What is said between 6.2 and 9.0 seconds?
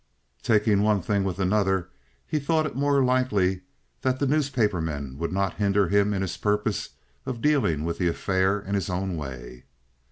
his purpose of dealing with the affair in his